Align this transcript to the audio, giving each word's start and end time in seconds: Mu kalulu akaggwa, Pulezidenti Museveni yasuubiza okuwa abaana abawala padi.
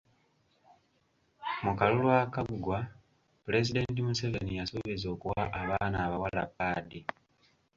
Mu 1.63 1.71
kalulu 1.79 2.07
akaggwa, 2.21 2.79
Pulezidenti 3.43 3.99
Museveni 4.07 4.53
yasuubiza 4.59 5.07
okuwa 5.15 5.43
abaana 5.61 5.97
abawala 6.05 6.43
padi. 6.57 7.01